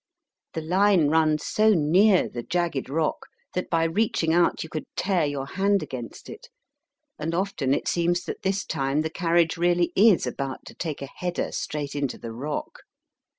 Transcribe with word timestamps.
The 0.53 0.63
line 0.63 1.09
runs 1.09 1.45
so 1.45 1.75
near 1.75 2.27
the 2.27 2.41
jagged 2.41 2.89
rock, 2.89 3.27
that 3.53 3.69
by 3.69 3.83
reaching 3.83 4.33
out 4.33 4.63
you 4.63 4.67
could 4.69 4.87
tear 4.95 5.27
your 5.27 5.45
hand 5.45 5.83
against 5.83 6.27
it, 6.27 6.49
and 7.19 7.35
often 7.35 7.71
it 7.75 7.87
seems 7.87 8.23
that 8.23 8.41
this 8.41 8.65
time 8.65 9.01
the 9.01 9.11
carriage 9.11 9.57
really 9.57 9.93
is 9.95 10.25
about 10.25 10.65
to 10.65 10.73
take 10.73 11.03
a 11.03 11.09
header 11.17 11.51
straight 11.51 11.93
into 11.95 12.17
the 12.17 12.33
rock. 12.33 12.79